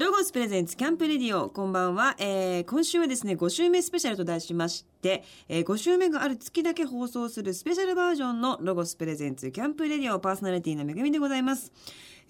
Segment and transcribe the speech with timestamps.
[0.00, 11.70] ロゴスプレゼンツキャンプレディオこんばんは、えー、今週はですね5週目スペシャルと題しまして、えー、5週目がある月だけ放送するスペシャルバージョンのロゴスプレゼンツキャンプレディオパーソナリティのめぐみでございます。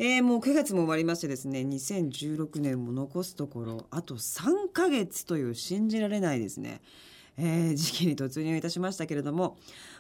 [0.01, 6.81] えー、もう9月も終わりましてですね2016年も残すところあと3ヶ月という信じられないですね。
[7.37, 9.57] えー、時期に突入いたしましたけれども、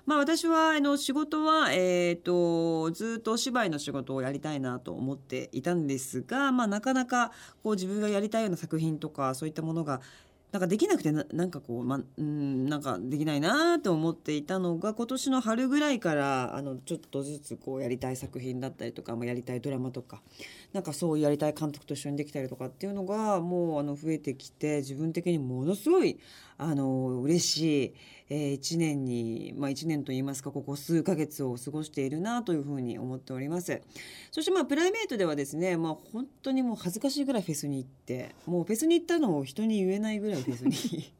[0.06, 7.32] まあ、私はあの仕事は、えーと、ずっとお芝居の仕事をやりたいなと思っていたんですが、まあ、なかなか
[7.62, 10.00] こう自分がやりたいような作品とかそういったものが
[10.52, 20.22] なんかできなくてなんかこう、ま、うんなんかできないなと思っていたのが今年の春ぐらいからあのちょっとずつこうやりたい作品だったりとか、まあ、やりたいドラマとか
[20.72, 26.18] なんかそうやりたい監督と一緒にできたりとかっていうのがもうあの増えてきて自分的にものすごい
[26.58, 27.94] あの嬉しい、
[28.30, 33.82] え、1年に、まあ、1年といいますかここ数ヶ月を過ごしているなというふうに思っております。
[34.30, 41.12] そしてまあプライベートではですね、まあ、本当にもう恥ずかしいぐらいフェスに行ってもうフェスに行ったのを人に言えないぐらいフェスに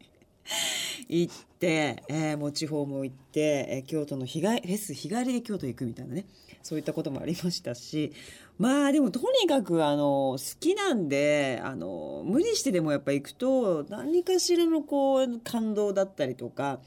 [1.09, 6.27] 行って、えー、もう地方も行って、えー、京都の日帰フェス日帰りで京都行くみたいなね。
[6.63, 8.13] そういったこともありましたし
[8.59, 16.81] まあでもとにかくあの好きなんであの無理してでもやっぱ行くと何かしらのこう感動だったりとか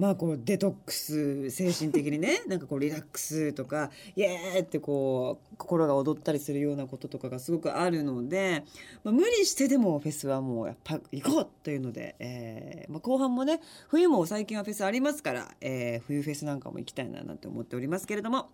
[0.00, 8.64] まあこうデトックス精神的にね なんかこうリラックスとかイエーってこう心が躍ったりするようなこととかがすごくあるので、
[9.04, 18.48] まあ、無理してでもフェスはもうやっぱ行こうというので、えーまあ、後半もね冬も最近はフェスありますから、えー、冬フェスなんかも行きたいななんて思っておりますけれども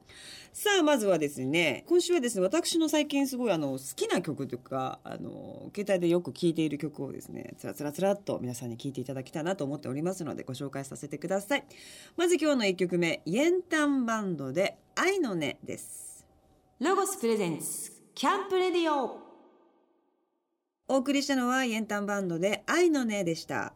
[0.53, 11.36] さあまずはですね今週はですね私の最近すごいあの好きな曲というかあの携帯でよく聴いている曲をですねつらつらつらっと皆さんに聴いていただきたいなと思っておりますのでご紹介させてください。
[11.37, 11.65] ださい。
[12.17, 16.27] まず今日の1曲目イエンタンバンドで愛の音です。
[16.81, 19.19] ロゴスプレゼンツキャンプレディオ。
[20.89, 23.75] お送りしたのはイエンタンバンドで愛の音でした。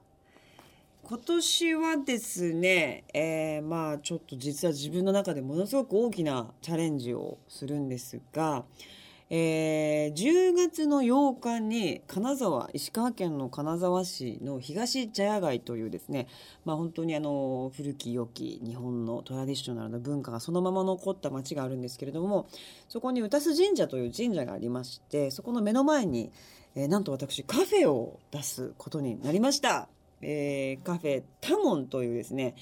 [1.03, 8.65] 今年はですね、えー、まあちょっと実は自分の中でものすごく大きなチャレンジをするんですが、
[9.32, 16.26] えー、10月の8日に金沢石川県の金沢市の東茶屋街というですね、
[16.64, 22.48] まあ、本当にあの古き良き日本のトラディショナルな文化がそのまま残った町があるんですけれども
[22.88, 26.32] そこに宇多須神社という神社がありましてそこの目の前に、
[26.74, 29.88] えー、なんと私カフェを出すことになりました。
[30.22, 32.54] えー、カフェタモンというですね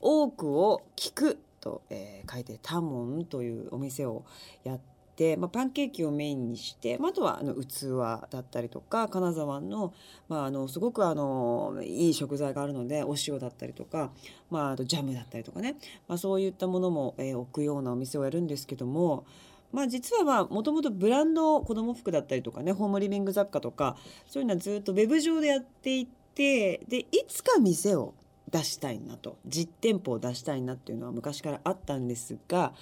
[0.00, 4.24] 多くを聞くと、えー、書いてタモンというお店を
[4.64, 4.95] やって、
[5.38, 9.94] まあ、パンケーキをメインにして、まあ、あとはあの器だったりとか金沢の,、
[10.28, 14.10] まあ、あのすごくあのいい食材があるのでお塩だったりとか、
[14.50, 19.24] まあ、あとジャムだったりとかね、まあ、そういったものも、えー、置くようなお店をやるんですけども。
[19.72, 23.96] まあ、実はもともとブランド子供服だったりとかねホームリビング雑貨とか
[24.26, 28.14] そういうのはずっとウェブ上でやっていてでいつか店を
[28.50, 29.38] 出したいなと。
[29.46, 32.72] 実店舗を出したいなっていうのは昔からあったんですが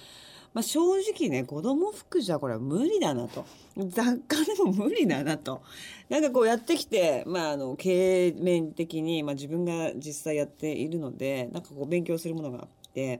[0.55, 3.45] まあ、正直ね子供服じゃこれは無理だなと。
[3.75, 5.61] 雑貨でも無理だなと。
[6.07, 13.19] なんかこうやってきて、まあ、あの経営面的に、まあ、自分が実際やっているのでなんかこう勉強するものがあって。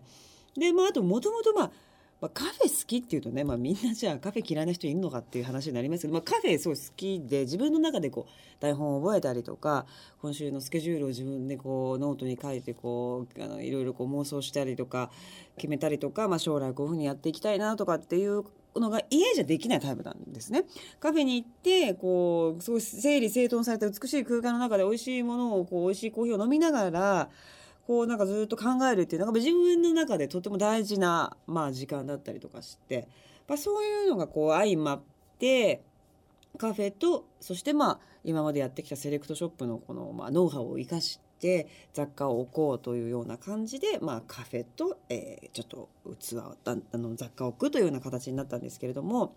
[0.58, 1.72] で、まあ、あともともとまあ
[2.22, 9.86] まあ、カフェ好きっていうとね、まあ、みんなじゃあカフェ嫌いな人いるのかっていう話になりますけど、まあ、カフェすごい好きで自分の中でこう台本を覚えたりとか
[10.22, 15.12] 今週のスケジュールを自分でこうノートに書いてこうあのいろいろこう妄想したりとか
[15.58, 18.44] 決めたりとか、まあ、将来こういうふうにやっていきたいなとかっていう
[18.80, 20.66] のが家じゃできないタイプなんですね。
[21.00, 27.30] カフェに行ってこうすごい整理整頓された美しい空間の中で美味しいものをこう美味しいコーヒーを飲みながら
[27.86, 33.08] こうなんかずっと考えるっていうのが自分の中でとても大事な、まあ、時間だったりとかして、
[33.48, 35.02] まあ、そういうのがこう相まっ
[35.40, 35.84] て
[36.58, 49.36] カフェとそしてまあ今までやってきたセレクトショップのこの、まあ、ノウハウを生かして雑貨を置こうというような感じで、まあ、カフェと、えー、ちょっと器をあの雑貨を置くというような形になったんですけれども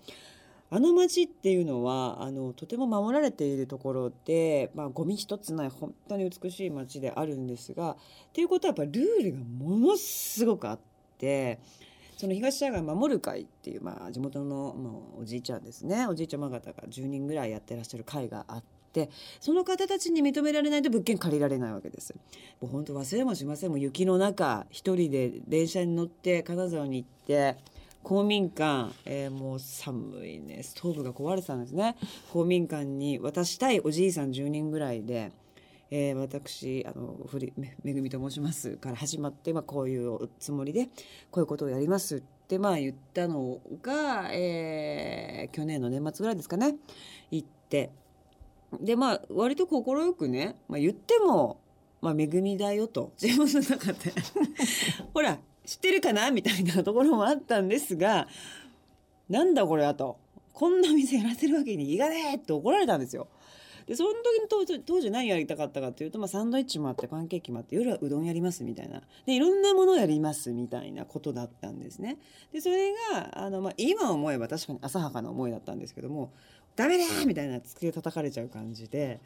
[0.70, 7.96] あの町っていうのはあのとても守られているところで、まあ、ゴミ一つない本当に美しい町であるんですがっ
[8.32, 10.78] ていうことはやっぱルールがものすごくあっ
[11.18, 11.58] て
[12.18, 18.68] その東社街守る会っていう、まあ、地元の、まあ、おじいちゃんですねおじいちゃま方が10人ぐらいやってらっしゃる会があって。
[19.38, 22.14] その方たちに認められないと物件借りられないわけです
[22.60, 27.58] もう本当忘れもしませんもう雪の中一人で電車に乗って金沢に行って
[28.02, 30.62] 公民館、えー、もう寒いね。
[30.62, 31.96] ストーブが壊れてたんですね。
[32.32, 35.32] 公民館に渡したいおじいさん10人ぐらいで。
[35.90, 40.88] えー、私あのふりめめぐみと申しますから始まって、まあ、こういうつもりで
[41.30, 46.76] こういうことをやりますってまあ言ったのが、えー、去年の年末ぐらいですかね。
[47.30, 47.90] 行って。
[48.80, 51.60] でまあ割と快くね、まあ、言っても、
[52.02, 53.12] まあ、恵みだよと。
[53.20, 54.12] 自分の中で。
[55.14, 56.30] ほら知ってるかな？
[56.30, 58.26] みたいなところもあったんですが
[59.28, 60.16] なんだこれはと
[60.54, 63.28] こんな店やらせるわけにいかねえって怒られたんですよ。
[63.86, 72.16] でその時の当時何やりたかったかっていうと、まあ、サンドイッチもあってパンケーキもあって夜はうどんやりますみたいなでいろんなものやりますみたいなことだったんですね。
[72.52, 76.32] でそれがあの、まあ、今思えば確かに浅はかな思いだったんですけども
[76.76, 79.20] 「ダメだ!」みたいな机叩かれちゃう感じで。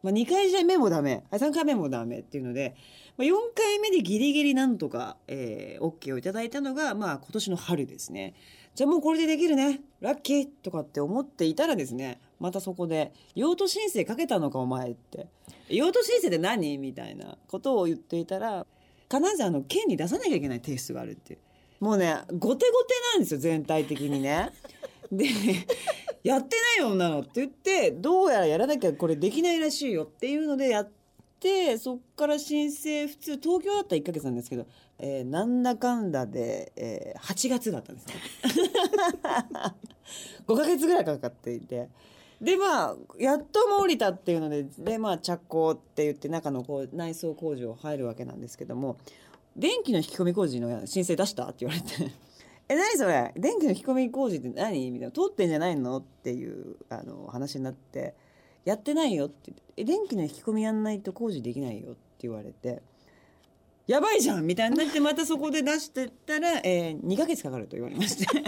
[0.00, 2.76] まあ、2回目もダメ3回目もダメっていうので、
[3.18, 8.34] まあ、4回目でギリギリなんとか、えー、OK をいただいたのが、まあ、今年の春ですね。
[8.76, 15.26] じゃあもうこれでできるねラッキーとかって思っていたらですねまたそこで「用途申請かけたのかお前」って
[15.68, 18.64] 「用途申請って何?」みたいなことを言っていたら
[19.12, 21.38] 必ずあの県に出さなきゃいけない提出があるって
[21.80, 24.50] もうね後手後手なんですよ全体的にね。
[25.10, 25.26] で
[26.22, 30.90] やってない女のって言ってどうやらやらなきゃこれできないらしいよっていうのでやっ
[31.40, 34.66] てそっから申請普通東京だったら1ヶ月なんですけど
[34.98, 38.14] えー、なんだかんだで、えー、8月だったんですね。
[40.46, 41.88] 5ヶ月ぐらいかかっていて。
[42.40, 48.96] でまあやっとも降りたっていうのででまあ着工って言って中のこう内装工場入るわけなんですけども
[49.56, 51.44] 電気の引き込み工事の申請出した？
[51.46, 52.12] って言われて。
[52.70, 53.32] え何それ？
[53.36, 54.90] 電気の引き込み工事って何？
[54.90, 55.12] みたいな。
[55.12, 55.98] 通ってんじゃないの？
[55.98, 58.14] っていうあの話になって。
[58.68, 62.82] やってないよってえ電気の引き込みやんないと工事できないよって言われて。
[63.86, 68.26] やばいじゃんみたいになってまたそこで出してったら、え、2ヶ月かかると言われまして。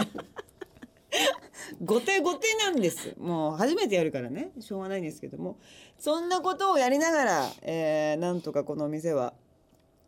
[1.83, 3.15] 後手後手なんです。
[3.17, 4.51] もう初めてやるからね。
[4.59, 5.57] しょうがないんですけども。
[5.97, 9.33] そんなことをやりながら、えー、なんとかこのお店は、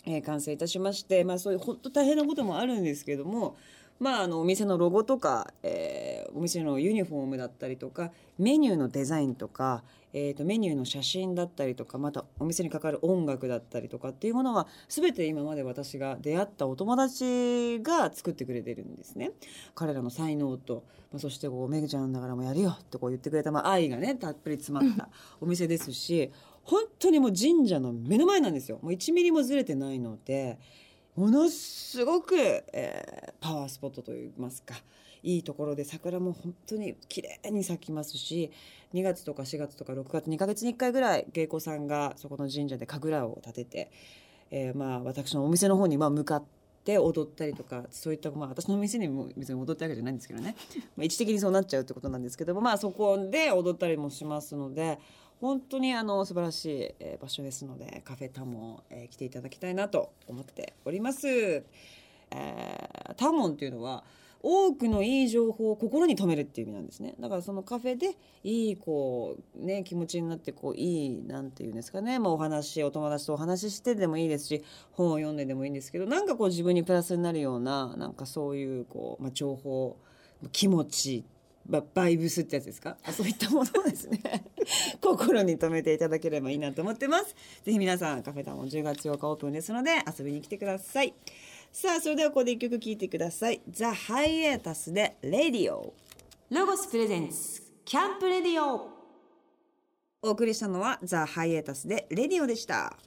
[0.05, 3.57] えー、完成いたしましてまあそういう本当大変なこともあるんですけども
[3.99, 19.31] まあ、あのお店のロゴとか、えー、お店のユニフォームだったりとかメニューのデザインとか、えーと、メニューの写真だったりとかまたお店にかかる音楽だったりとかっていうものは全て今まで私が出会ったお友達が作ってくれてるんですね。
[19.75, 26.31] 彼らの才能と、まあ、そしてこう「めぐちゃんだからもやるよ」ってこう言ってくれた、まあ、愛がねたっぷり詰まった お店ですし
[26.63, 28.79] 本当にもう神社の目の前なんですよ。
[28.81, 30.59] もう1ミリもずれてないので。
[31.15, 34.75] ものすごく、えー、パワースポットといいますか
[35.21, 38.51] いいところで桜も本当に綺麗に咲きますし
[38.93, 43.91] 2月とか4月とか6月2か月に1回ぐらい芸妓さんがそこの神社で神楽を立てて、
[44.51, 46.43] えー、まあ私のお店の方にまあ向かっ
[46.83, 50.55] て踊ったりとかそういったまあ私の店にも別に踊ってるわけじゃないんですけどね、
[50.97, 54.99] まあ、位置的にそうなっちゃうってことなんですけどもまあそこで踊ったりもしますので
[55.43, 61.27] 本当にあの素晴らしい、え場所ですのでカフェタモン、えー、来ていただきたいなと思っております。
[61.27, 64.05] えー、タモンっていうのは
[64.41, 74.63] 多くのいい情報を心に留めるっていう意味なんですねだからそのカフェでいいこうね気持ちになってこういいなんていうんですかね、まあ、お話お友達とお話ししてでもいいですし
[74.93, 79.97] 本を読んででもいいんですけどなんかこう自分にプラスになるようななんかそういうこう、まあ、情報
[80.51, 81.25] 気持ち
[81.65, 82.97] バイブスってやつですか？
[83.11, 84.19] そういったものをですね。
[85.01, 87.35] 心に留めていただければいいなと思ってます。
[87.63, 91.13] ぜひ皆さんカフェタウン10月8日オープンですので遊びに来てください。
[91.71, 93.61] さあそれではここで一曲聴いてください。
[93.69, 95.93] ザ・ハイエータスでレディオ
[96.49, 98.89] ロゴスプレゼンツキャンプレディオ。
[100.21, 102.97] お送りしたのはザ・ハイエータスでレディオでした。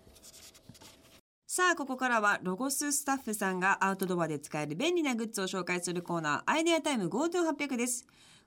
[1.46, 8.06] さあここからはロゴススタッフさんがアウトドアで使える便利なグッズを紹介するコーナーアイデアタイム GoTo800 です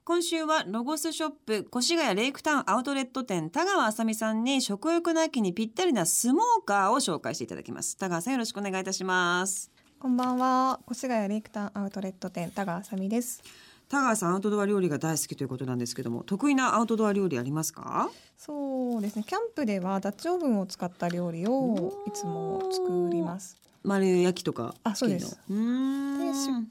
[0.09, 7.95] 今週はロゴスショップ越谷レイクタウンアウトレット店田川あさみさんに食欲の秋にぴったりなスモーカーを紹介していただきます。
[7.95, 9.69] 田川さんよろしくお願いいたします。
[9.99, 10.79] こんばんは。
[10.91, 13.43] 越谷レイクタウンアウトレット店田川あさみです。
[13.87, 18.09] 田川さんアウトドア料理が大好きということなんですけども得意なアウトドア料理ありますか？
[18.35, 19.23] そうですね。
[19.27, 23.55] キャンプではダッチオーブンを使った料理をいつも作ります。
[23.83, 25.35] 丸焼きとかあそうです。
[25.35, 25.53] で失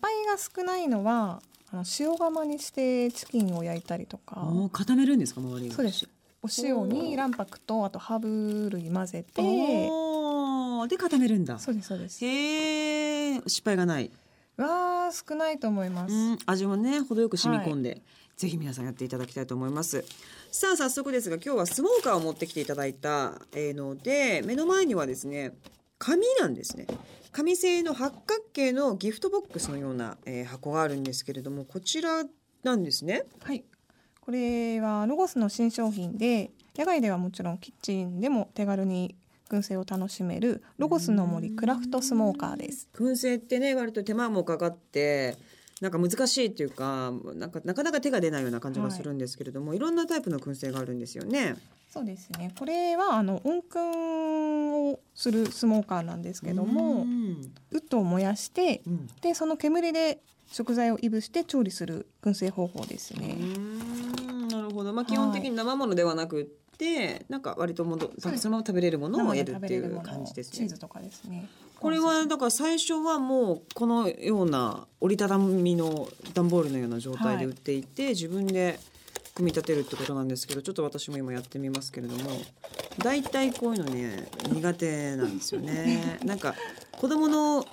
[0.02, 1.40] 敗が少ないのは
[1.70, 4.48] あの塩釜にしてチキンを焼いたりとか。
[4.72, 6.08] 固めるんですか周りそうです。
[6.42, 9.42] お塩に卵白とあとハーブ類混ぜて。
[10.88, 11.58] で固めるんだ。
[11.58, 12.24] そうですそうです。
[12.24, 14.10] へえ失敗がない。
[14.56, 16.14] わ少ないと思います。
[16.46, 18.02] 味もね程よく染み込んで、はい、
[18.36, 20.04] ぜひ皆さんやっていただきたいと思います。
[20.50, 25.52] さあ早速ですが今日はスモーカーを持ってきていただいたので目の前にはですね
[25.98, 26.86] 紙なんですね
[27.32, 32.24] 紙製の八角形のギフトボックスのような、えー、箱があるんですけれどもこちら
[32.62, 33.24] なんですね。
[33.42, 33.64] はい。
[34.20, 39.16] これはロゴスの新商品で野外ではもちろんキッチンでも手軽に
[39.48, 42.88] 燻製を楽しめるロゴスの森クラフトスモーカーです。
[42.94, 45.36] 燻製ってね割と手間もかかって
[45.80, 51.56] なんか難しいっていうかなんかなかなか手が出ないような感じがするんですけれども、はい、いろんなタイプの燻製があるんですよね。
[51.88, 52.52] そうですね。
[52.58, 60.18] これはあの温燻をするスモーカーなんですけども、うんウッドを燃やして、うんでその煙で
[60.50, 63.36] 食材をいぶして調理する燻製方法ですうね。
[64.50, 64.92] なるほど。
[64.92, 66.46] まあ基本的に生ものではなくっ
[66.78, 70.58] て、なんか割ともどそのまま食べれるものを生やるっていう感じですね。
[70.58, 70.68] チー。
[70.68, 71.48] ズとかですね。
[71.80, 78.78] これはだから最初はもうこのような折りたたみの段ボールのような状態で売っていて、自分で
[79.34, 82.30] 組み立てるってことなんですけどちょっと私も今やってみますけれども
[82.98, 86.18] 大体こういうのね苦手なんですよね。
[86.26, 86.54] なんか
[86.92, 87.64] 子供の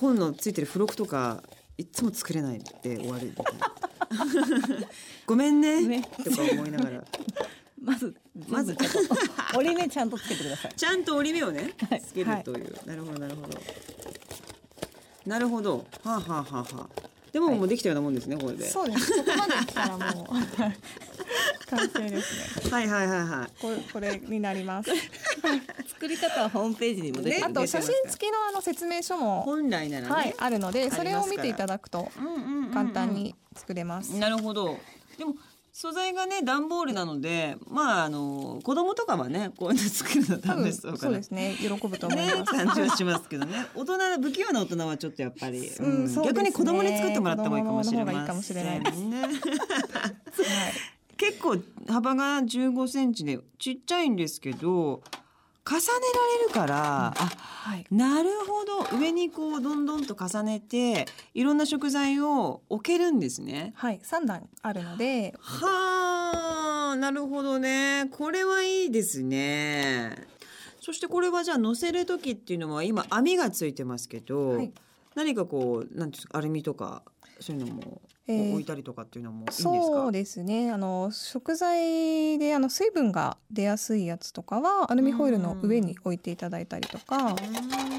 [0.00, 1.44] 本のついてる付録とか
[1.78, 3.74] いつも作れないで終わるみたいな。
[5.26, 5.86] ごめんね。
[5.86, 7.04] ねとか思いながら
[7.84, 8.14] まず
[8.48, 8.74] まず
[9.54, 10.72] 折り目ちゃんとつけてください。
[10.74, 13.60] ちゃんと折り目をねはいつけるという、なるほどなるほど
[15.26, 19.12] なるほどはあ、はあはあはあ、でもはいもうできたようなもんですねこれでそうです。
[19.12, 20.26] ここまで来たらもう
[21.68, 22.70] 完成ですね。
[22.70, 24.90] はいはいはいはいこれこれになります。
[25.88, 27.46] 作り方はホームページにも出てねる。
[27.46, 34.16] あと写真付きのあの説明書も本来ならね、はいあるので、それを見ていただくとうんうんうんうん簡単に作れます。
[34.16, 34.78] なるほど
[35.18, 35.34] でも
[35.76, 41.56] 素材がね段ボールなのでまああの子供とかはねこういうの作るの楽しそうかなそうですね。
[41.58, 42.52] 喜ぶと思いねます。
[42.52, 49.34] 感じはしますけどね大人不器用な大人はちょっとやっぱり、うんね逆に子供に作ってもらった方がいいかもしれません子供の方がいいかもしれないですねはい。
[51.16, 51.56] 結構
[51.88, 55.02] 幅が15センチでちっちゃいんですけど
[55.66, 55.82] 重ね
[56.14, 57.86] られるから、あはい。
[57.90, 63.72] なるほど上にこうどんどんと重ねていろんな食材を置けるんですね。
[63.74, 64.00] はい。
[64.02, 70.26] 三段あるので、はあなるほどねこれはいいですね。
[70.80, 74.72] そしてこれはじゃあ乗せる時っていうのは今網がついてますけど、はい
[75.14, 77.02] 何かこうなんていうんですかアルミとか
[77.38, 78.02] そういうのも？
[78.26, 78.52] えー。
[78.52, 80.70] 置いたりとかっていうのもいいんですか、そうですね。
[80.70, 87.34] あの食材であの水分が出やすいやつとかはアルミホイルの上に置いていただいたりとか、あ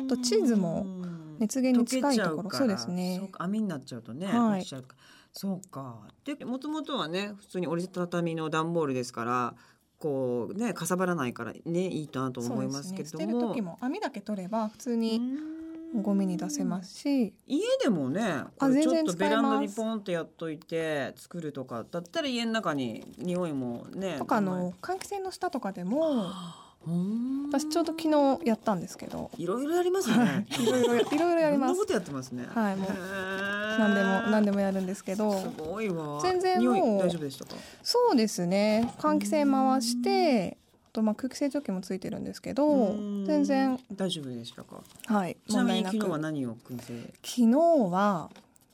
[0.07, 0.85] とチーズも
[1.39, 2.51] 熱源に近いところ。
[2.51, 3.21] そうですね。
[3.37, 4.65] 網になっちゃうとね、はい。
[5.37, 5.97] そうか。
[6.23, 9.55] でもともとはね普通に折りたたみの段ボールですから
[9.99, 15.37] こうねかさばらないからねいいなと思いますけれどそうですね、捨てるも時も網だけ取れば普通うにん
[16.01, 26.25] ゴミに出せますし、家でもねこれちょっとベランダにポンってやっといて作るとかだったら家の中に匂いもねとかあの換気扇の下とかでも
[26.87, 27.49] うん。
[27.51, 31.79] 私ちょうど昨日やったんですけど、いろいろやりますはねい、いろいろ いろいろやります。
[31.79, 32.45] ことやってますね。
[32.53, 35.31] はいもう何何でも何でもやるんですけど。
[35.39, 36.19] すごいわ。
[36.21, 37.55] 全然もう大丈夫でしたか？
[37.81, 38.93] そうですね。
[38.99, 40.64] 換気扇回してあ
[40.95, 43.25] とまあ空気清浄機もついてるんですけどうん。
[43.25, 43.79] 全然。
[43.93, 44.81] 大丈夫でしたか？
[45.05, 45.37] はい。
[45.47, 45.93] ちな問題なく。
[45.93, 47.47] みに昨日は何を燻製昨日
[47.91, 48.29] は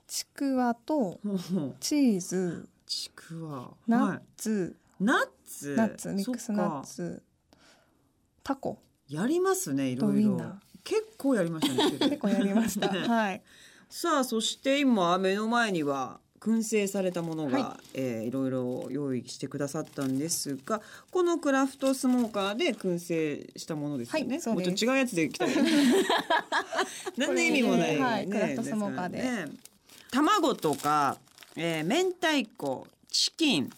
[0.07, 1.19] ちくわと
[1.79, 2.69] チーズ。
[2.85, 3.71] ちくわ。
[3.87, 4.21] ナッはい。
[4.37, 5.75] ツ、ナッツ？
[5.75, 7.23] ナッツミックスナッツ。
[8.43, 8.77] タコ。
[9.07, 10.37] やりますねいとろいろ。
[10.83, 12.87] 結構やりましたね 結構やりました。
[13.07, 13.41] はい。
[13.89, 17.87] さあそして今目の前には燻製されたものが、はい。
[17.93, 20.81] えーいろいろ用意してくださったんですが
[21.11, 25.51] このクラフトスモーカーで燻製したものですよね、はいもっと違うやつできたら
[27.17, 29.17] 何の意味もない、これはいクラフトスモーカーで。
[29.19, 29.45] ね
[30.11, 31.17] 卵とか、
[31.55, 33.69] えー明太子チキン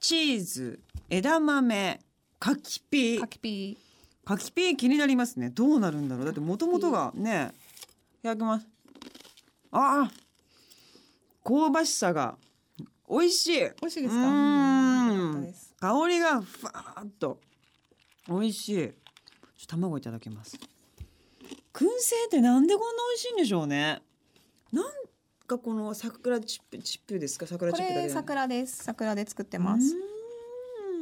[0.00, 2.00] チーズ枝豆
[2.38, 3.20] 柿ピー。
[3.20, 3.78] カキピ
[4.24, 5.50] 柿ピー気になりますね。
[5.50, 6.24] どうなるんだろう。
[6.24, 7.52] だって元々がね
[8.20, 8.66] いただきます。
[9.72, 10.29] ああ
[11.44, 12.36] 香ばしさが
[13.08, 13.62] 美味しい。
[13.62, 14.20] ー美味しいですか？
[14.20, 14.30] うー
[15.38, 17.40] ん香りがふわーっと
[18.28, 18.90] 美味しい。
[19.66, 20.56] 卵いただきます。
[21.72, 24.02] 燻製ってなんでこんな美味しいんでしょうね。
[24.72, 24.84] なん
[25.46, 27.46] かこの桜チップチップですか？
[27.46, 28.84] 桜チップだけ桜です。
[28.84, 29.96] 桜で作ってます。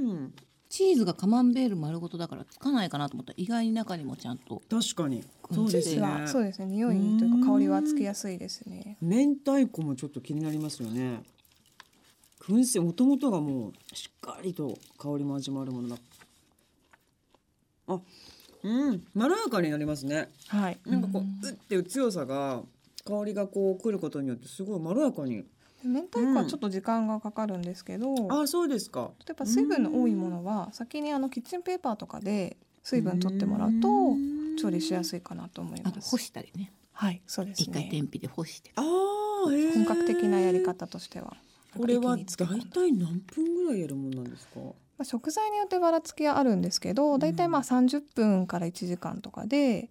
[0.02, 0.34] うーん
[0.68, 4.62] チーズがカマンベール丸ごとだからつかないかなと思ったら意外に中にもちゃんと。
[4.68, 5.24] 確かに。
[5.50, 5.94] そうですね。
[5.94, 6.66] チーズはそうですね。
[6.66, 8.98] 匂いというか香りはつきやすいですね。
[9.00, 11.22] 明太子もちょっと気になりますよね。
[12.40, 15.96] 燻製もともとがもうしっかりと香りも味もあるものだ。
[17.88, 18.00] あ
[18.62, 19.06] うん。
[19.14, 20.28] まろやかになりますね。
[20.48, 20.78] はい。
[20.86, 22.62] なんかこううっていう強さが
[23.06, 25.44] 香りがこう来ることによってすごいまろやかに
[25.84, 29.10] 明太子はちょっと時間がかかるんですけど、あそうですか。
[29.26, 33.88] 例えば水分の多いものは先にあのキッチンペーパーとかで水分取ってもらうと
[34.60, 36.10] 調理しやすいかなと思います。
[36.10, 36.72] 干したりね。
[36.92, 37.66] はいそうですね。
[37.68, 38.72] 一回天日で干して。
[38.76, 41.36] あ本格的なやり方としては
[41.76, 44.60] これは大む体何分ぐらいやるもんなんですか？
[44.60, 49.90] まあ、食材によってばらつきはあるんですけどだいたいまあ30分から1時間とかで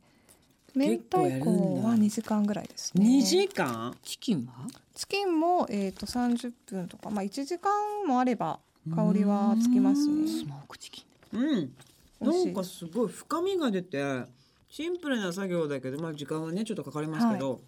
[0.77, 3.05] 明太子は2時間ぐらいですね。
[3.05, 3.95] 2時間？
[4.03, 4.67] チキンは？
[4.93, 7.71] チキンも、えー、と30分とか、まあ、1時間
[8.05, 8.59] もあれば
[8.95, 11.37] 香りはつきますスねモークチキン。
[11.39, 11.73] うん。
[12.19, 14.23] なんかすごい深みが出て
[14.69, 17.61] シンプルな作業だけどまあ時間はねちょっとかかりますけど、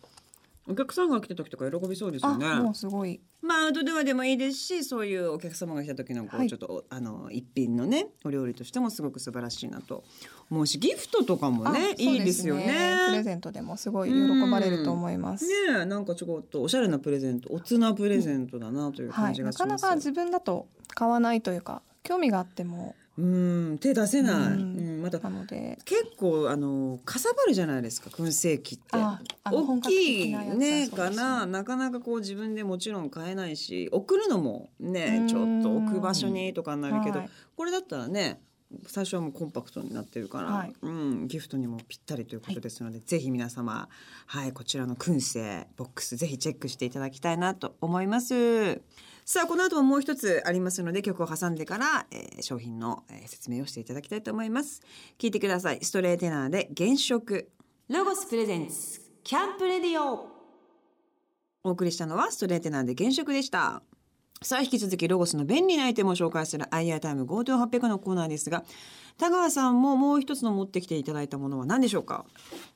[0.70, 2.46] お客さんが来た時とか喜びそうですよね。
[2.46, 10.04] あもうすごいまあアウトドアでもいいですしそういうお客様が来た時のこう、はいちょっとあの一品のねお料理としてもすごく素晴らしいなと
[10.52, 12.96] 思うしギフトとかもあねいいですよね。
[13.08, 15.48] プレゼントでもすごい喜ばれると思います。
[15.48, 19.82] ねえなんかちょっとおしゃれなプレゼントおつなプレゼントだなというはい、感じがなかします。
[19.84, 24.36] なか自分だと買わないというか興味があってもうん手出せない。
[24.36, 25.78] ううんん、またなので。
[25.84, 28.98] 結構あのかさばるじゃないですか燻製機って。
[29.46, 30.88] 大きいね。
[30.88, 31.46] かな。
[31.46, 35.28] なかなかこう自分でもちろん買えないし送るのもねうん。
[35.28, 37.30] ちょっと置く場所にとかになるけど、はい。
[37.58, 38.42] これだったらね
[38.88, 40.74] 最初はもうコンパクトになってるから、はい。
[40.82, 43.90] うん、ギフトにもぴったりということですので、ぜひ皆様、
[44.28, 48.80] はい、こちらの燻製ボックスぜひチェックしていただきたいなと思います。
[49.32, 54.82] さあこの後ももう一つありますので曲を挟んでから、えー商品の、えー説明をしていただきたいと思います。
[55.20, 55.78] 聞いてください。
[55.84, 57.48] ストレーテナーで原色
[57.90, 60.26] ロゴスプレゼンツキャンプレディオ
[61.64, 63.84] お送りしたのはストレーテナーで原色でした。
[64.42, 68.64] さあ引き続きロゴスの便利なアイテムを紹介する IR タイム GoTo800 のコーナーですが
[69.20, 72.26] 田川さんももう一つの持ってきていただいたものは何でしょうか？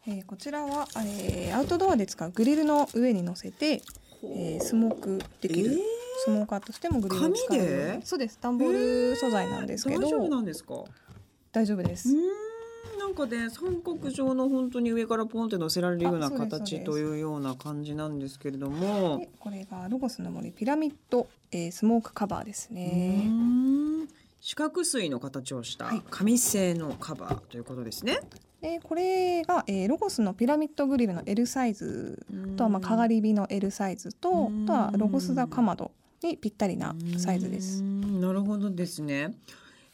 [0.05, 3.81] えーこちらは、えーアウトドアで使うグリルの上に乗せて、
[4.24, 5.80] えースモークできる、えー。
[6.25, 8.38] スモーカーとしてもグリルを使紙うでそうです。
[8.42, 8.72] 段ボー
[9.12, 10.75] ル素材なんですけど、大丈夫なんですか？
[10.75, 10.86] う
[11.51, 19.20] 大丈夫です、ーんなんかね三角状の本当に上からポンって乗せられるような形というような感じなんですけれども。
[19.20, 24.08] でこれがロゴスの森ピラミッド、えースモークカバーですね、ん。
[24.39, 26.01] 四角錐の形をしたはい。
[26.10, 28.20] 紙製のカバーということですね。
[28.63, 35.91] でこれが、えーロゴスのピラミッドグリルの L サイズとはまあかがり火の L サイズとうんあとはロゴス座かまど
[36.24, 37.84] にぴったりなサイズです。
[37.84, 39.36] んなるほどですね。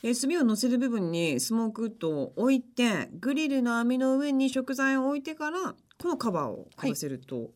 [0.03, 7.50] えー炭を乗せる部分にスモークウッドを置いてグリルの網の上に食材を置いてからこのカバーをかぶせると、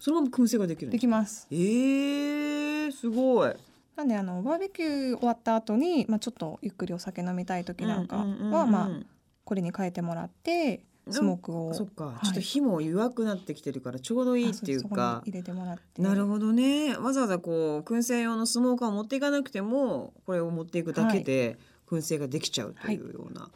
[0.00, 1.46] そのまま燻製ができるんできます。
[1.52, 3.52] えー、すごい。
[3.94, 9.15] なんであのバーベキュー終わった後にまあちょっとゆっくりお酒飲みたい時なんかはまあ
[9.46, 11.72] これに変えてもらってスモークを。
[11.72, 12.26] そっか、はい。
[12.26, 15.22] ちょっと火も弱くなってきてるからちょうどいいっていうか。
[15.24, 16.02] に入れてもらって。
[16.02, 16.96] なるほどね。
[16.96, 21.56] わざわざこう燻製用のスモーカーを持っていかなくてもこれを持っていくだけで
[21.88, 23.48] 燻製ができちゃうというような、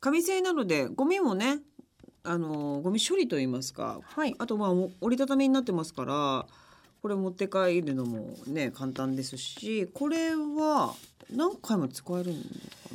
[0.00, 1.60] 紙製なのでゴミもね
[2.24, 4.00] あのゴミ処理といいますか。
[4.02, 4.34] はい。
[4.36, 6.46] あとまあ折りたたみになってますから
[7.02, 10.92] これ持って帰るのもね簡単ですしこれは
[11.32, 12.42] 何回も使えるのか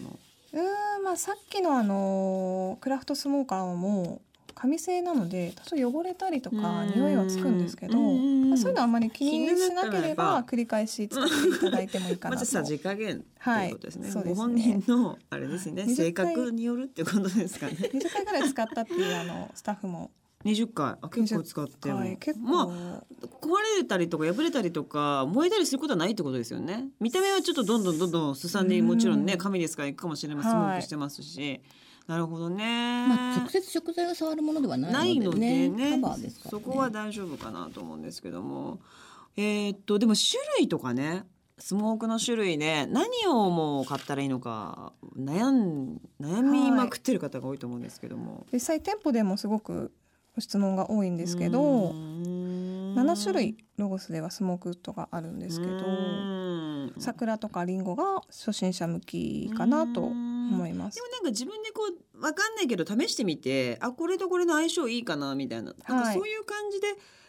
[0.03, 0.09] な？
[0.53, 4.21] うーんまあさっきのあのクラフトスモーカーも
[4.53, 12.45] 紙製なので多少汚れたりとかうん匂いはつくんですけど、うんまあ、そういうのはあんまり気にしなければ繰り返し使っていただいてもいいかまなと。
[12.45, 14.03] ずさじ加減ということですね。
[14.03, 17.73] はいそうですねご本人のあれですね、はい性格によるってことですかね。
[17.93, 20.11] 20回ぐらい使ったっていうあのスタッフも、
[20.43, 20.95] 二十回。
[21.01, 23.03] あ結構使っても、はい、結構、まあ
[23.41, 23.49] 壊
[23.79, 26.85] れたりとか破れたりとか燃えたりすることはないってことですよね。
[26.99, 30.51] 見た目はちょっとどんどんどんどんすさんでうんもちろんね紙ですからいくかもしれません。
[30.51, 31.61] スモはいークしてますし、
[32.07, 33.07] なるほどね。
[33.07, 35.91] まあ直接食材が触るものではなないいののででね。
[35.91, 36.63] ねカバーですからね。
[36.63, 38.79] そこは大丈夫かなと思うんですけども。
[39.37, 41.25] えーっとでも種類とかね。
[41.63, 48.47] スモークの種類で何をもう買ったらいいのか悩ん悩みまくってる方が多いと思うんですけども。
[48.51, 49.91] 実際店舗でもすごく
[50.35, 55.73] ご質問が多いんですけど7 7種類ロゴスではスモークウッドがあるんですけど
[56.99, 60.95] 桜とかリンゴが初心者向きかなと思います。
[60.95, 61.83] でもなんか自分でこ
[62.15, 66.87] うわかんないけど試してみてあこれとこれの相性いいかなみたいな,、なんかそういう感じで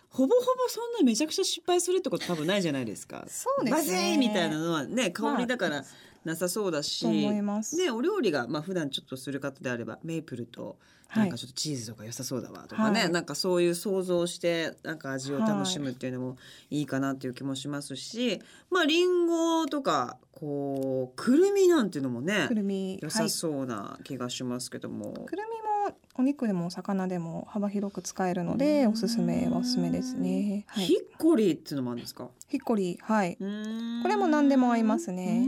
[0.09, 3.25] ほぼほぼそんなめちゃくちゃ失敗するってこと多分ないじゃないですか。
[3.29, 3.81] そうですね。
[3.81, 5.85] バズーみたいなのはね香りだから
[6.25, 7.77] なさそうだし、と思います。
[7.77, 10.77] でお料理がまあ普段ちょっとする方であればメープルと
[11.15, 13.11] なんかちょっとチーズとか良さそうだわとかね、はい。
[13.11, 16.37] なんかそういう想像してなんか味を楽しむっていうのも
[16.71, 30.65] いいかなっていう気もしますし、まあリンゴとかこうくるみなんていうのもねくるみ良さそうな気がしますけども、くるみもお肉でもお魚でも幅広く使えるのでおすすめはおすすめですね。
[30.69, 32.29] はい、ヒッコリーっていうのもあるんですか？
[32.49, 33.37] ヒッコリーはい。
[33.37, 33.45] こ
[34.05, 35.47] これも何でも合いますね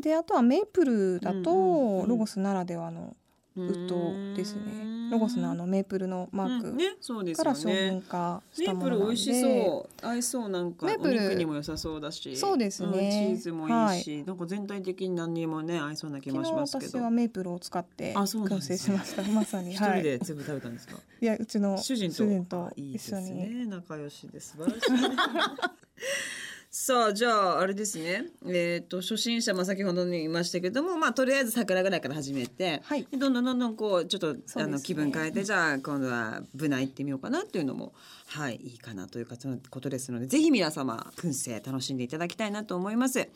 [0.00, 3.16] であとはメープルだうんうんとうんロゴスならではの
[3.56, 5.08] ウッドですね。
[5.10, 8.98] ロゴスのあのメープルのマークから商ね品化しメーたものなんで。
[8.98, 10.06] プル美味しそう。
[10.06, 10.48] 合いそう。
[10.48, 12.36] なんかおメープル肉にも良さそうだし。
[12.36, 13.32] そうですね。
[13.32, 16.98] んチーズもいいし、なんか全体的に何にもね合いそうな気もしますけど。
[16.98, 18.76] 私はメープルを使ってあそうなんですね。
[18.76, 19.22] 燻製しました。
[19.32, 19.70] まさに。
[19.70, 20.02] 一人はい。
[20.02, 22.16] で全部食べたんですか、いやうちの主人と。
[22.16, 23.32] 主人とあいいです一緒に。
[23.34, 23.66] ね。
[23.66, 24.80] 仲良しで素晴らしい
[26.70, 28.24] さあじゃああれですね。
[28.46, 33.06] えっ、と初心者まあ先ほどに言いましたけどもまあとりあえず桜ぐらいから始めて、はい。
[33.10, 34.64] でどんどんどんどんこうちょっと、すね。
[34.64, 37.94] あの気分変えてじゃあ今度は部内行ってみようかなっていうのも
[38.26, 43.28] はいいいかなというかそのことですのでぜひ皆様燻製楽しんでいただきたいなと思います。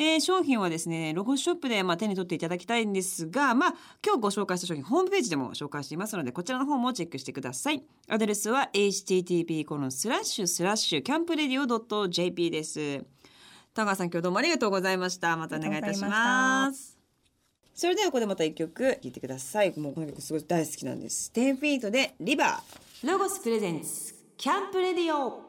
[0.00, 7.82] えー商品はですねロゴショップでまあ手に取っていただきたいんですが、まあ、今日ご紹介した商品ホームページでも紹介していますのでこちらの方もチェックしてください。
[8.08, 13.04] アドレスは http コロンスラッシュスラッシュキャンプレディオ .jp です。
[13.74, 15.36] 田川さん今日どうもありがとうございました。
[15.36, 16.96] またお願いいたしまます。
[17.74, 19.76] それではここでまた一曲聴いてください。
[19.78, 21.32] もうこの曲すごい大好きなんです。
[21.34, 23.08] 10フィートでリバー。
[23.08, 25.42] ロゴスプレゼンツキャンプレディオ。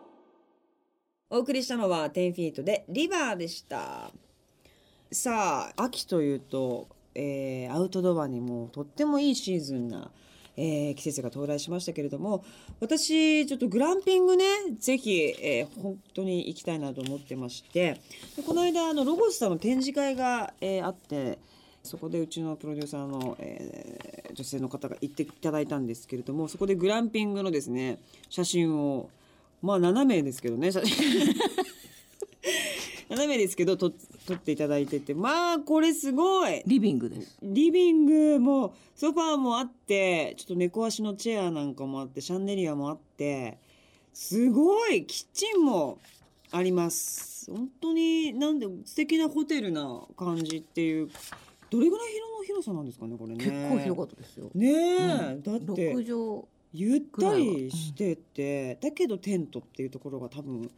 [1.31, 4.11] お送りしたのは10フィートでリバーでした。
[5.11, 10.11] さあ秋というと、えーアウトドアにもとってもいいシーズンな、
[10.55, 12.43] えー季節が到来しましたけれども
[12.79, 14.45] 私ちょっとグランピングね
[14.79, 17.99] ぜひ、えー本当に行きたいなと思ってまして
[18.37, 21.39] でこの間あのロゴスさんの展示会が、えーあって
[21.81, 27.97] そこでうちのプロデューサーの、えー女性の方が行っていただいたんですけれどもそこでグランピングのですね
[28.29, 29.09] 写真を
[29.63, 31.33] まあ7名ですけどね写真。
[33.09, 33.91] 斜めですけど撮
[34.29, 35.13] 撮っていただいてて。
[35.13, 36.61] まあこれすごい。
[36.65, 37.37] リビングです。
[37.41, 43.57] リビングもソファーもあってちょっと猫足のチェアなんかもあってシャンデリアもあって
[44.13, 45.05] すごい。
[45.05, 45.99] キッチンも
[46.51, 47.51] あります。
[47.51, 51.09] 本当になんで素敵なホテルな感じっていう。
[51.71, 53.43] どれぐらい広の広さなんですかねこれね。
[53.43, 55.43] 結構広かったですよ、ねえ、うん。
[55.43, 55.95] だって
[56.73, 60.69] ゆったりしてて、だけどテントっていうところが多分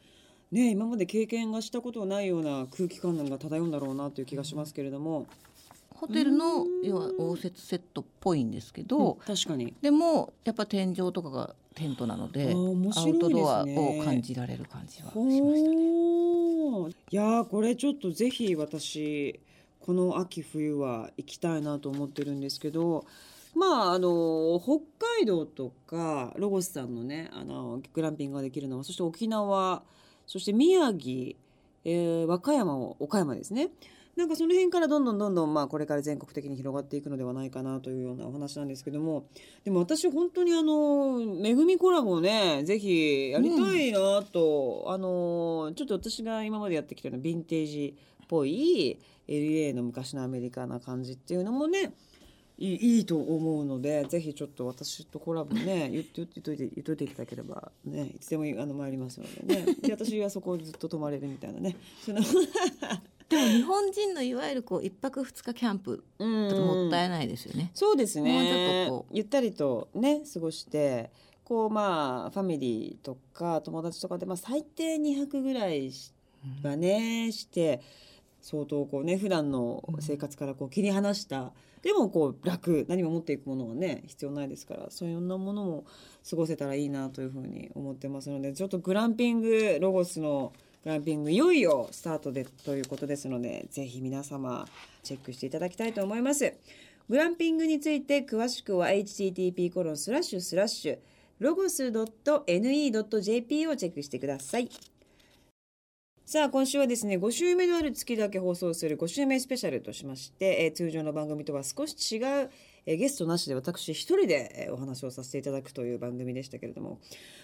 [0.52, 5.28] ね今まで経験がしたことがないような空気感が漂うんだろうなという気がしますけれども、
[5.90, 6.82] ホテルのうん。
[6.84, 9.74] 要は応接セットっぽいんですけうんど、確かに。
[9.82, 15.70] でもやっぱ天井とかがテントなのであー面アウトドアを感じられる感じはしました。
[15.70, 16.92] ほー。
[16.92, 19.40] いやーこれちょっとぜひ私
[19.80, 23.06] この秋冬は行きたいなと思ってるんですけど
[23.56, 24.80] まああの北
[25.18, 29.84] 海道とかロゴスさんのねあのグランピングができるのはそして沖縄
[30.32, 31.36] そして宮城、
[31.84, 33.68] えー和歌山を岡山ですね。
[34.16, 39.26] なんかその辺からどんどんどんどんまあこれから全国的に広がっていくのではないかなというようなお話なんですけども。
[39.66, 51.92] でも私本当にあのめぐみコラボをねぜひやりたいなと、あのちょっと私が今までやってきたようなヴィンテージっぽい LA の昔のアメリカな感じっていうのもね
[52.62, 59.76] いいいいと思うのでぜひちょっと私とコラボね 言って言っといて言っといていただければねいつでもあの参りますのでね。
[59.82, 61.76] で私はそこをずっと泊まれるみたいなね。
[62.06, 62.22] そ の
[63.30, 67.72] でも日本人のいわゆるこう一泊二日キャンプともったいないですよね。
[67.74, 68.32] そうですね。
[68.32, 71.10] もうちょっとこゆったりとね過ごして
[71.44, 76.14] こうまあファミリーとか友達とかで、まあ、最低2泊ぐらいし
[76.64, 77.82] はねして
[78.42, 85.86] 相当こうね普段の生活からこう切り離した、でもこう楽何も持っていくものはね必要ないですからそういうようなものも
[86.30, 94.68] 過ごせたらいいなというふうに思ってますのでちょっとグランピングロゴスのグランピングいよいよスタートでということですのでぜひ皆様
[95.04, 96.54] チェックしていただきたいと思います。
[97.10, 100.98] グランピングについて詳しくは http コロンスラッシュスラッシュ
[101.40, 104.70] ロゴス .ne.jp をチェックしてください。
[106.32, 112.50] さあ今週はですね5週目のある月だけ放送する5週目スペシャルとしまして、えー通常の番組とは少し違う、
[112.86, 117.00] えゲストなしで私一人で、えお話をさせていただくという番組でしたけれども。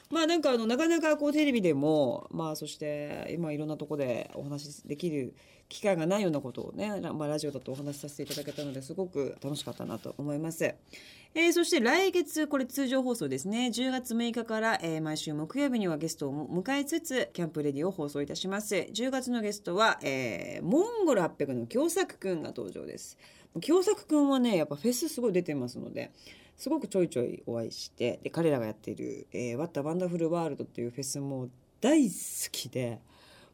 [0.09, 5.35] まあなんかあのなかなかこうテレビでもまあそして今いろんなとこでお話しできる
[5.67, 10.75] 機会がないようなことをね、まあ、ラジオだとお話しさせていただけたのですごく楽しかったなと思います。
[11.35, 13.67] えーそして来月これ通常放送ですね。
[13.67, 18.75] 10月6日から、えー毎週木曜日にはゲストを迎えつつキャンプレディを放送いたします。
[18.75, 23.17] 10月のゲストは、えーモンゴル800の京作くんが登場です。
[23.59, 26.11] 京作くんはねやっぱフェスすごい出てますので
[26.55, 32.15] すごくちょいちょいお会いしてで彼らがやっている「えー、What a Wonderful World」っていうフェスも大好
[32.51, 32.99] きで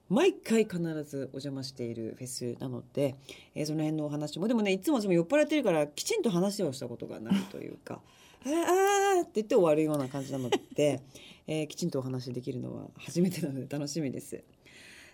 [0.09, 3.15] 毎回必ずお邪魔しているフェスなので、
[3.55, 8.01] えーその辺のお話もでもねいつも私も酔っ払ってるからきちんと話をしたことがないというか
[8.45, 11.01] 「ああ」って言って終わるような感じなので、
[11.47, 14.43] えーきちんとお話できるのは初めてなので楽しみです。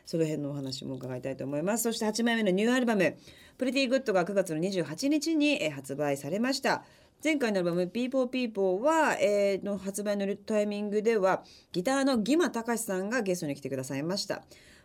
[0.10, 1.84] その辺のお話も伺いたいと思います。
[1.84, 3.15] そして8枚目のニューアルバム、
[3.60, 6.84] プリティグッドが9月の28日に発売されました。
[7.24, 14.41] 前回のアルバム「People People は」えーの発売のタイミングではギターのギマ隆さんがゲストに来てくださいました。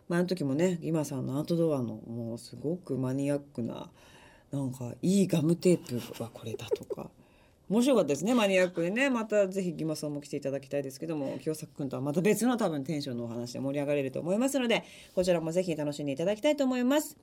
[0.07, 3.89] まあ、あの時もねギマさんのアウトドアのもうすごくマニアックな
[4.51, 7.09] なんかいいガムテープはこれだとか
[7.67, 9.09] 面白かったですねマニアックでね。
[9.09, 14.83] またぜひギマさんも来ていただきたいですけども清作君とはまた別の多分テンションのお話で盛り上がれると思いますので
[15.15, 17.17] こちらもぜひ楽しんでいただきたいと思います。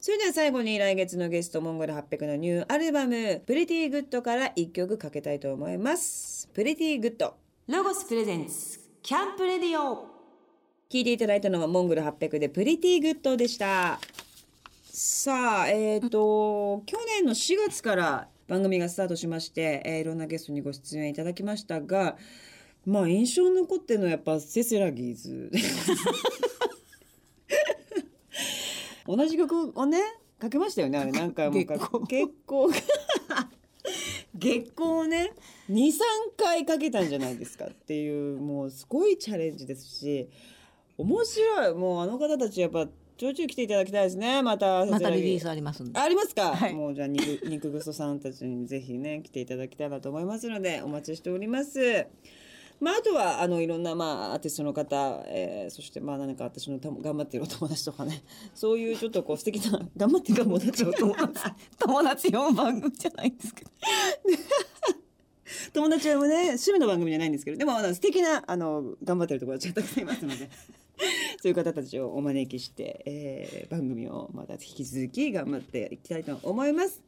[0.00, 6.48] それでは最後に来月のゲストモンゴル800のニューアルバム「プリティグッドから一曲かけたいと思います。
[6.52, 7.34] プリティグッド。
[7.68, 10.06] ロゴスプレゼンツキャンプレディオ。
[10.90, 13.98] 聞いていただいたのはモンゴル800でプリティグッドでした。
[14.84, 22.16] さあえっ、ー、と去年の4月から番組がスタートしまして、えー、いろんなゲストにご出演いただきましたが
[22.84, 25.50] まあ印象に残ってるのはやっぱセセラギーズ
[29.06, 29.98] 同じ曲をね
[30.38, 31.12] かけましたよねあれ。
[31.12, 32.68] 何回もか結構
[34.34, 34.98] 月光。
[35.00, 35.32] をね
[35.70, 35.92] 23
[36.36, 40.28] 回かけたんじゃないですかっていうもうすごいチャレンジですし
[40.98, 41.74] 面白い。
[41.74, 44.42] もうあの方たちやっぱちょいちょい来ていただきたいですね。
[44.42, 45.98] またまたリリースありますんで。
[45.98, 52.06] ありますか、はい、もうじゃあ肉 肉ぐそさんたちにぜひね来ていただきたいなと思いますのでお待ちしております。
[52.78, 58.22] まあ、あとはあのいろんな、まあ、アーティストの方、えー、そしてまあ何か私の頑張っているお友達とかね。
[58.54, 61.40] そういうちょっとこう素敵な 頑張ってる友達を友達。
[61.78, 63.70] 友達用番組じゃないんですけど。
[65.72, 70.50] 友達はね趣味の番組じゃないんですけどでもあの素敵なあの頑張ってる友達がたくさんいますので
[71.42, 77.02] そういう方たちをお招きして、えー、番組をまた引き続き頑張っていきたいと思います。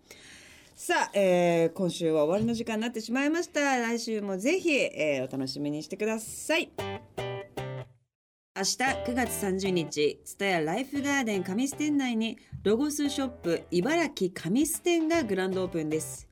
[0.76, 3.80] さあ、えー、今週は終わりの時間になってしまいました。
[3.80, 6.70] 来週もぜひ、えー、お楽しみにしてください。
[8.56, 16.27] 明日9月30日、ツタヤライフガーデン上須店内にロゴスショップ茨城上須店がグランドオープンです。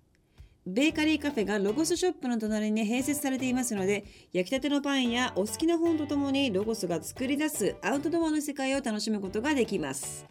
[0.68, 10.26] ベーカリーカフェがロゴスショップの隣に併設されていますので焼きたてのパンやお好きな本とともにロゴスが作り出すアウトドアの世界を楽しむことができます。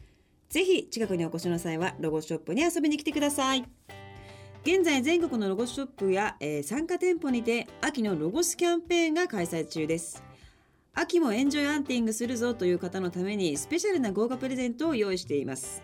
[0.50, 3.64] ぜひ近くにお越しの際はロゴスショップに遊びに来てください。
[4.64, 10.22] 現在全国のロゴスショップや、えー、参加店舗にて秋のロゴスキャンペーンが開催中です。
[10.94, 15.82] 秋もエンジョイアンティングするぞという方のためにスペシャルな豪華プレゼントを用意しています。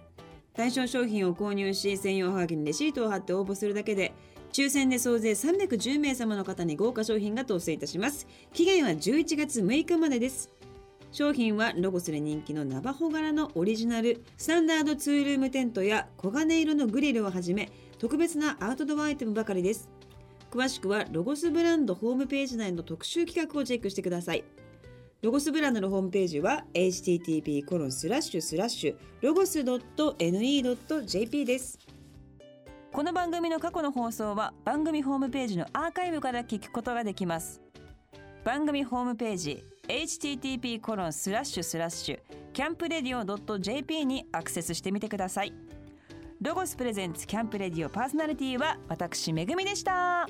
[0.54, 4.14] 対象商品を購入し専用ハガキにレシートを貼って応募するだけで
[4.52, 8.28] 抽選で総勢310名様の方に豪華商品が当選いたします。
[8.54, 10.50] 期限は11月6日までです。
[11.12, 19.90] 商品はロゴスで人気のナバホ柄のオリジナルスタンダードツールームテントや黄金色のグリルをはじめ特別なアウトドアアイテムばかりです。
[20.50, 24.44] 詳しくはロゴスブランドホームページ内の特集企画をチェックしてください。
[25.22, 27.64] ロゴスブランドのホームページは http
[29.22, 31.78] ロゴス .ne.jp です。
[32.94, 37.62] この番組の過去の放送は番組ホームページのアーカイブから聞くことができます
[38.44, 42.20] 番組ホームページ http コロンスラッシュスラッシュ
[42.52, 45.54] キャンプレディオ .jp にアクセスしてみてください
[46.42, 50.28] ロゴスプレゼンツキャンプレディオパーソナリティは私めぐみでした。